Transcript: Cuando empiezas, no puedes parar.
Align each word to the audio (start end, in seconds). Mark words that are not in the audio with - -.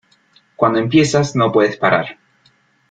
Cuando 0.55 0.79
empiezas, 0.79 1.35
no 1.35 1.51
puedes 1.51 1.77
parar. 1.77 2.17